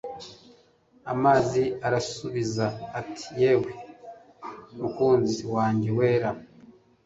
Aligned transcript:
Amazi 1.13 1.63
arasubiza 1.87 2.65
ati 2.99 3.25
Yewe 3.41 3.71
mukunzi 4.77 5.41
wanjye 5.55 5.89
wera 5.97 6.29